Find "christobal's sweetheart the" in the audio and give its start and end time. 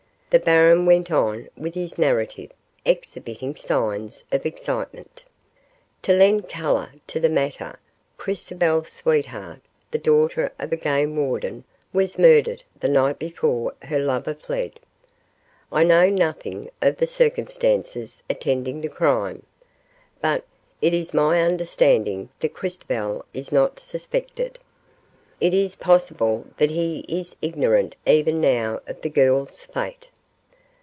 8.17-9.97